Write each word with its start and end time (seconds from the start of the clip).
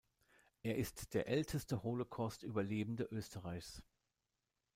Er 0.63 0.77
ist 0.77 1.13
der 1.13 1.27
älteste 1.27 1.83
Holocaust-Überlebende 1.83 3.03
Österreichs. 3.11 3.83